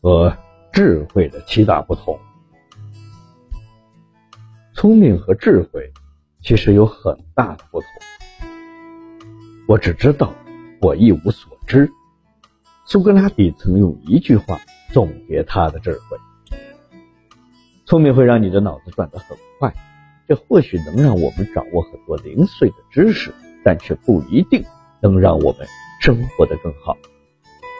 [0.00, 0.36] 和
[0.72, 2.18] 智慧的七大不同。
[4.74, 5.92] 聪明和智慧
[6.40, 7.88] 其实有很大的不同。
[9.66, 10.32] 我只知道，
[10.80, 11.90] 我一无所知。
[12.86, 14.60] 苏格拉底曾用一句话
[14.92, 16.16] 总结他的智慧：
[17.84, 19.74] 聪明会让你的脑子转得很快，
[20.26, 23.34] 这或许能让我们掌握很多零碎的知识，
[23.64, 24.64] 但却不一定
[25.00, 25.66] 能让我们
[26.00, 26.96] 生活得更好。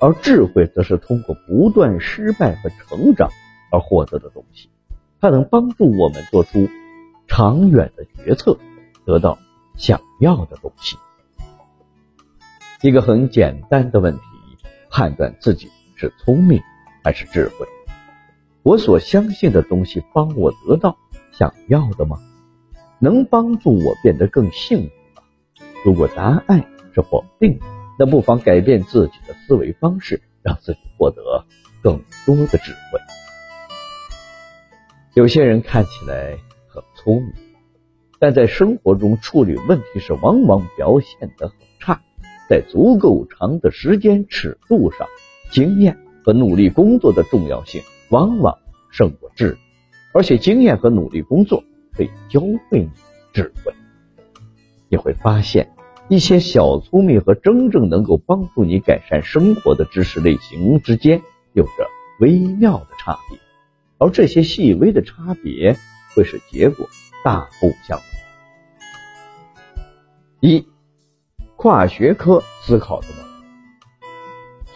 [0.00, 3.30] 而智慧则是通过不断失败和成长
[3.70, 4.68] 而获得的东西，
[5.20, 6.68] 它能帮助我们做出
[7.26, 8.58] 长远的决策，
[9.04, 9.38] 得到
[9.76, 10.96] 想要的东西。
[12.82, 14.20] 一个很简单的问题：
[14.90, 16.60] 判断自己是聪明
[17.02, 17.66] 还是智慧？
[18.62, 20.98] 我所相信的东西帮我得到
[21.32, 22.18] 想要的吗？
[22.98, 24.84] 能帮助我变得更幸福
[25.16, 25.22] 吗？
[25.84, 27.66] 如果答案是否定的，
[27.98, 31.44] 那不妨改变自己的思维方式，让自己获得
[31.82, 33.00] 更多的智慧。
[35.14, 36.36] 有些人看起来
[36.68, 37.32] 很聪明，
[38.18, 42.02] 但在生活中处理问题时，往往表现得很差。
[42.48, 45.08] 在足够长的时间尺度上，
[45.50, 48.58] 经验和努力工作的重要性往往
[48.90, 49.58] 胜过智力，
[50.12, 52.90] 而且经验和努力工作可以教会你
[53.32, 53.72] 智慧。
[54.88, 55.70] 你会发现，
[56.08, 61.20] 一些小聪明和真正能够帮助你改善生活的知识类型之间
[61.52, 61.70] 有着
[62.20, 63.38] 微妙的差别，
[63.98, 65.76] 而这些细微的差别
[66.14, 66.88] 会使结果
[67.24, 68.06] 大不相同。
[70.40, 70.66] 一。
[71.58, 73.30] 跨学科思考的能力，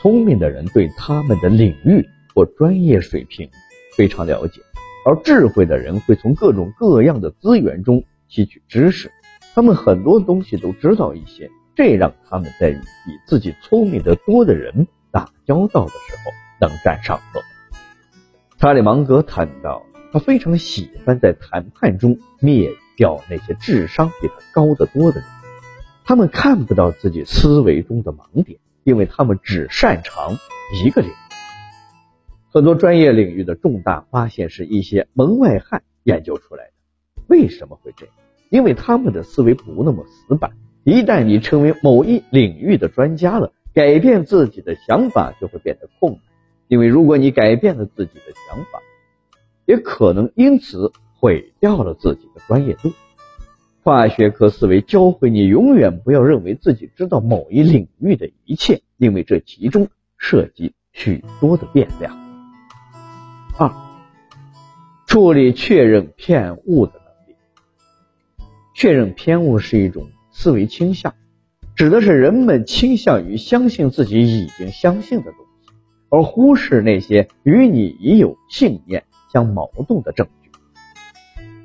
[0.00, 3.50] 聪明的人对他们的领域或专业水平
[3.94, 4.62] 非常了解，
[5.04, 9.12] 而智慧的人会从各种各样的资源中吸取知识，
[9.54, 17.42] 他们很多东西都知道一些，这让他们在与比自己聪明的多的人打交道的时候能占上风。
[18.58, 25.28] 查理芒格谈到，他非常喜欢在谈判中灭掉那些智商比他高得多的人。
[26.04, 30.36] 他们看不到自己思维中的盲点，因为他们只擅长
[30.84, 31.14] 一个领域。
[32.52, 36.72] 很多专业领域的重大发现是一些门外汉研究出来的。
[37.28, 38.14] 为什么会这样？
[38.50, 40.52] 因为他们的思维不那么死板。
[40.84, 46.20] 一旦你成为某一领域的专家了，改变自己的想法就会变得困难。
[46.68, 48.80] 因为如果你改变了自己的想法，
[49.66, 52.92] 也可能因此毁掉了自己的专业度。
[53.82, 62.18] 跨学科思维教会你永远不要认为自己知道某一领域的一切，因为这其中涉及许多的变量。
[63.58, 63.72] 二、
[65.06, 66.99] 处理确认偏误的。
[68.80, 71.14] 确认偏误是一种思维倾向，
[71.76, 75.34] 指的是人们倾向于相信自己已经相信的东
[75.66, 75.74] 西，
[76.08, 80.50] 而忽视那些与你已有信念相矛盾的证据。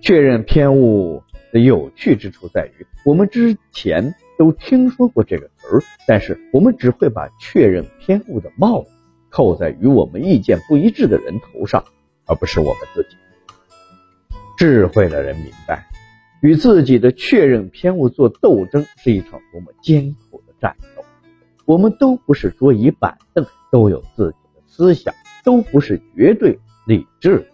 [0.02, 1.24] 确认偏误
[1.54, 1.62] 的。
[1.62, 8.90] 有趣之处在于，我们之前都听说过这个词儿，但是我们只会把确认偏误的帽子
[9.30, 11.86] 扣在与我们意见不一致的人头上，
[12.26, 13.16] 而不是我们自己。
[14.58, 15.88] 智慧的人明白，
[16.42, 21.04] 与自己的确认偏误做斗争是一场多么艰苦的战斗。
[21.66, 25.14] 我们都不是桌椅板凳，都有自己的思想，
[25.44, 27.48] 都不是绝对理智，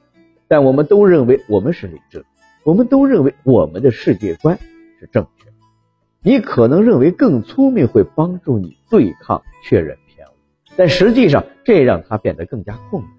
[0.47, 2.25] 但我们都认为我们是理智。
[2.63, 4.59] 我们都认为我们的世界观
[4.99, 5.49] 是正确。
[6.21, 10.31] 你可能认为更聪明会帮助你对抗确认偏误，
[10.75, 13.11] 但实际上这让他变得更加困难。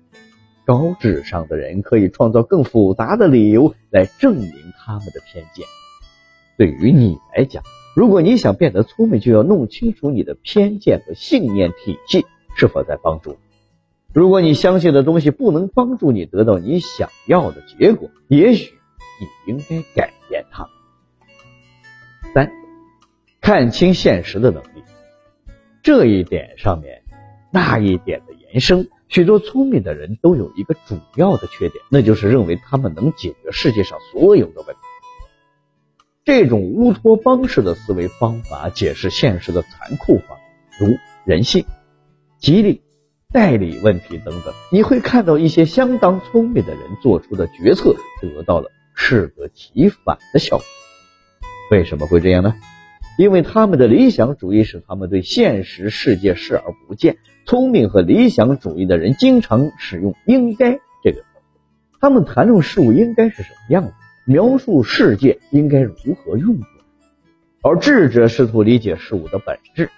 [0.64, 5.66] 高智商的人可以创造更复杂的理由来证明他们的偏见。
[6.56, 7.62] 对于你来讲，
[7.96, 13.36] 如果你想变得聪明，就要弄清楚你的偏见和信念体系是否在帮助。
[14.12, 18.74] 如果你相信的东西不能帮助你得到你想要的结果，也许。
[19.20, 20.68] 你应该改变它。
[22.34, 22.50] 三，
[23.40, 24.82] 看清现实的能力。
[25.80, 27.02] 这一点上面，
[27.52, 34.82] 那一点的人生，许多聪明的人都有一个主要的缺点，那就是认为他们能解决世界上所有的问题。
[36.26, 40.36] 这种乌托邦式的思维方法解释现实的残酷方
[40.78, 41.64] 如人性、
[42.38, 42.82] 激励、
[43.32, 44.52] 代理问题等等。
[44.70, 48.70] 你会看到一些相当聪明的人做出的决策得到了。
[48.94, 50.66] 适得其反的效果，
[51.70, 52.54] 为什么会这样呢？
[53.16, 57.16] 因为他们的理想主义使他们对现实世界视而不见。
[57.46, 61.26] 聪明和理想主义的人经常使用“应该”这个词，
[62.00, 63.92] 他们谈论事物应该是什么样子，
[64.26, 66.66] 描述世界应该如何运作。
[67.62, 69.90] 而智者试图理解事物的本质。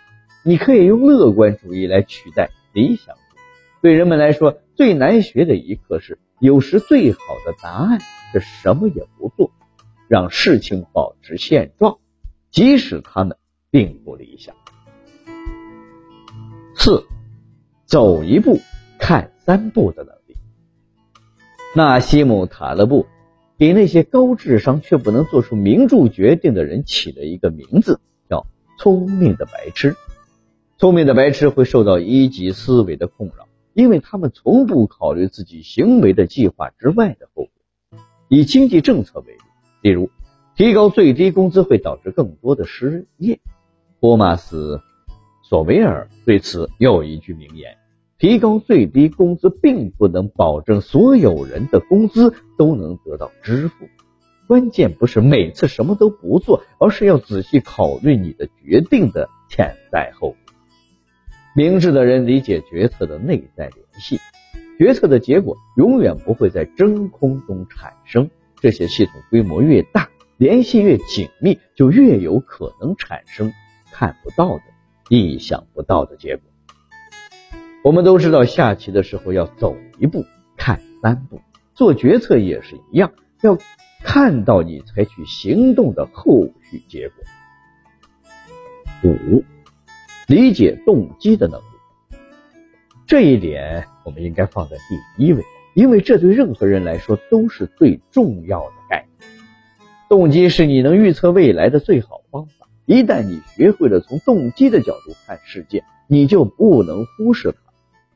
[0.46, 3.40] 你可以用乐观主义来取代理想主义。
[3.80, 7.98] 对人们来说，最难学的一课是，有时最好的答案
[8.32, 9.50] 是什么也不做，
[10.06, 11.96] 让事情保持现状，
[12.50, 13.38] 即使他们
[13.70, 14.54] 并不理想。
[16.76, 17.06] 四，
[17.86, 18.60] 走一步
[18.98, 20.36] 看三步的能力。
[21.76, 23.06] 纳西姆·塔勒布
[23.58, 28.46] 给那些高智商却不能做出明智决定的人起了一个名字，叫
[28.78, 29.96] “聪明的白痴”。
[30.78, 37.50] 聪明的白痴会受到一级思维的困扰，因为他们从不考虑自己行为的计划之外的后果。
[38.28, 39.40] 以经济政策为例，
[39.82, 40.10] 例如
[40.56, 43.40] 提高最低工资会导致更多的失业。
[44.00, 44.76] 托马斯·
[45.54, 47.76] 索维尔对此有一句名言
[48.18, 53.86] ：“提高最低工资并不能保证所有人的工资都能得到支付。
[54.48, 60.36] 关键不是每次什么都不做，而是要仔细考虑你的决定的潜在后果。”
[61.54, 64.18] 明智的人理解决策的内在联系，
[64.76, 68.28] 决策的结果永远不会在真空中产生。
[68.56, 73.52] 这些系统规模越大，联系越紧密，就越有可能产生
[73.92, 74.62] 看不到的、
[75.08, 76.44] 意想不到的结果。
[77.82, 80.24] 我们都知道，下棋的时候要走一步
[80.56, 81.40] 看三步，
[81.74, 83.12] 做决策也是一样，
[83.42, 83.58] 要
[84.02, 89.10] 看到你采取行动的后续结果。
[89.10, 89.44] 五。
[90.26, 92.16] 理解动机的能力，
[93.06, 94.78] 这一点我们应该放在
[95.18, 99.30] 第一位，因为这对任何人来说都是最重要的概念。
[100.08, 102.22] 动机是你能预测未来的最好。
[102.86, 107.58] 一旦你学会了从动机的角度看世界，你就不能忽视它。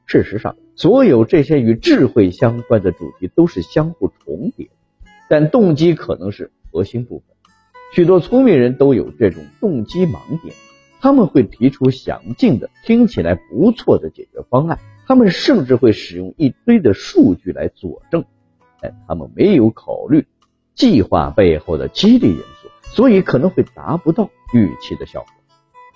[0.06, 4.72] 事实上，所有这些与智慧相关的主题都是相互重叠的，
[5.28, 7.36] 但动机可能是核心部分。
[7.94, 10.54] 许多聪明人都有这种动机盲点。
[11.00, 18.24] 他们会提出详尽的、听起来不错的解决方案，他们甚至会使用一堆的数据来佐证，
[18.80, 20.26] 但他们没有考虑
[20.74, 25.28] 计划背后的激励因素，所以可能会达不到预期的效果。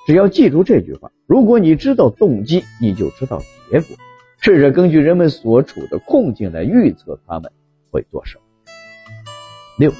[0.07, 3.97] 只要记住这句话：如果你知道动机，你就知道结果。
[4.41, 7.53] 试着根据人们所处的困境来预测他们
[7.93, 8.43] 会做什么。
[9.79, 9.93] 六，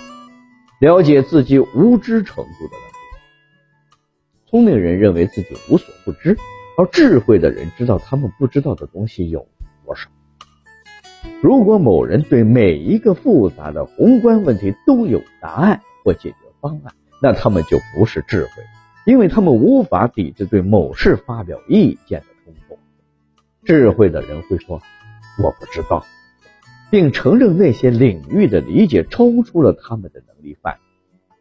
[0.81, 2.73] 了解自己无知程度的。
[4.47, 6.37] 聪明人认为自己无所不知，
[6.77, 9.47] 而智慧的人知道他们不知道的东西有
[9.87, 10.11] 多少。
[11.41, 18.51] 如果某人对每一个复杂的宏观问题都有答案或解决方案，那他们就不是智慧，
[19.07, 22.79] 因为他们无法抵制对某事发表意见的冲动。
[23.65, 24.83] 智慧的人会说
[25.41, 26.05] ：“我不知道”，
[26.91, 30.81] 并承认那些领域的理解超出了他们的能力范围。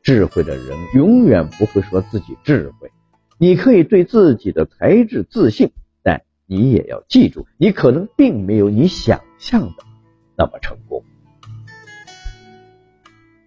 [0.03, 2.91] 智慧的人永远不会说自己智慧。
[3.39, 5.71] 你可以对自己的才智自信，
[6.03, 9.83] 但你也要记住，你可能并没有你想象的
[10.37, 11.03] 那么成功。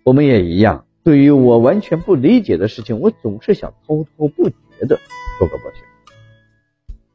[0.03, 4.99] 我们也一样，对于我完全不理解的事情，我总是想滔滔不绝的
[5.39, 5.85] 说个不去。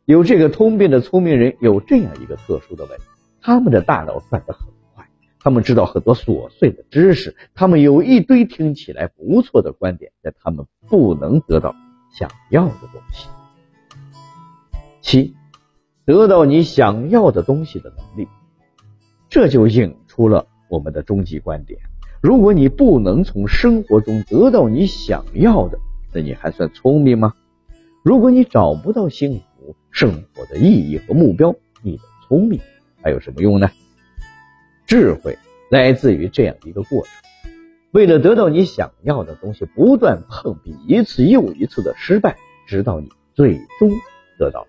[0.05, 3.03] 有这个通病的聪明人有这样一个特殊的问题：
[3.41, 5.09] 他们的大脑转得很快，
[5.39, 11.75] 他们知道很多琐碎的知识，他们有一堆听起来不错的观点，但他们不能得到。
[12.11, 13.29] 想要的东西，
[14.99, 15.35] 七，
[16.05, 18.27] 得到你想要的东西的能力，
[19.29, 21.79] 这就引出了我们的终极观点。
[22.21, 25.79] 如果你不能从生活中得到你想要的，
[26.13, 27.33] 那你还算聪明吗？
[28.03, 32.59] 如果你找不到幸福、生活的意义和目标，你的聪明
[33.01, 33.69] 还有什么用呢？
[34.85, 35.37] 智慧
[35.71, 37.11] 来自于这样一个过程。
[37.91, 43.91] 为了得到你想要的东西，不断碰壁，一次又一次的失败，直到你最终
[44.37, 44.67] 得到。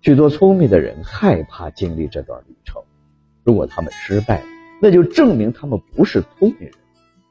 [0.00, 2.82] 许多聪明的人害怕经历这段旅程，
[3.44, 4.46] 如果他们失败了，
[4.80, 6.72] 那就证明他们不是聪明人。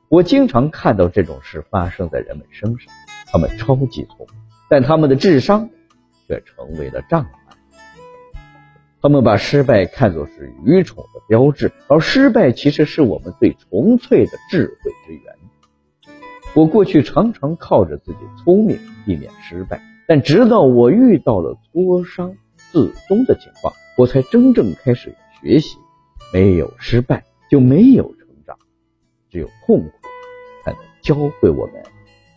[0.09, 2.93] 我经常看到这种事发生在人们身上，
[3.31, 4.39] 他们超级聪明，
[4.69, 5.69] 但他们的智商
[6.27, 7.29] 却成为了障碍。
[9.01, 15.33] 他们把失败看作是愚蠢的标志，而失败其实是我们最纯粹的智慧之源。
[16.55, 25.77] 我过去常常靠着自己聪明避免失败，但直到我遇到了挫伤自终的情况，我才真正开始学习。
[26.33, 28.57] 没有失败就没有成长，
[29.29, 29.91] 只有痛苦
[30.63, 31.83] 才能教会我们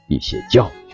[0.08, 0.89] 一些教训。